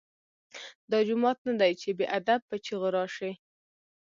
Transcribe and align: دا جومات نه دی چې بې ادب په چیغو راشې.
دا 0.91 0.99
جومات 1.07 1.37
نه 1.47 1.53
دی 1.59 1.71
چې 1.81 1.89
بې 1.97 2.05
ادب 2.17 2.41
په 2.49 2.55
چیغو 2.65 2.89
راشې. 2.97 3.31